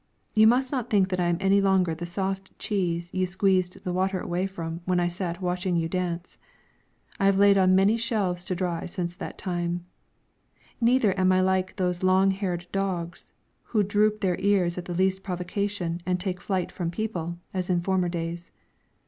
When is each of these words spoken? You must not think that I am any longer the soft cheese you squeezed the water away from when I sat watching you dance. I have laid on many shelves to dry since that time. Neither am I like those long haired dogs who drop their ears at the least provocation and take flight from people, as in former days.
You 0.33 0.47
must 0.47 0.71
not 0.71 0.89
think 0.89 1.09
that 1.09 1.19
I 1.19 1.27
am 1.27 1.37
any 1.39 1.61
longer 1.61 1.93
the 1.93 2.07
soft 2.07 2.57
cheese 2.57 3.13
you 3.13 3.27
squeezed 3.27 3.83
the 3.83 3.93
water 3.93 4.19
away 4.19 4.47
from 4.47 4.81
when 4.85 4.99
I 4.99 5.07
sat 5.07 5.43
watching 5.43 5.75
you 5.75 5.87
dance. 5.87 6.39
I 7.19 7.27
have 7.27 7.37
laid 7.37 7.55
on 7.55 7.75
many 7.75 7.97
shelves 7.97 8.43
to 8.45 8.55
dry 8.55 8.87
since 8.87 9.13
that 9.13 9.37
time. 9.37 9.85
Neither 10.81 11.11
am 11.19 11.31
I 11.31 11.41
like 11.41 11.75
those 11.75 12.01
long 12.01 12.31
haired 12.31 12.65
dogs 12.71 13.31
who 13.61 13.83
drop 13.83 14.21
their 14.21 14.39
ears 14.39 14.75
at 14.75 14.85
the 14.85 14.95
least 14.95 15.21
provocation 15.21 16.01
and 16.03 16.19
take 16.19 16.41
flight 16.41 16.71
from 16.71 16.89
people, 16.89 17.37
as 17.53 17.69
in 17.69 17.79
former 17.81 18.09
days. 18.09 18.51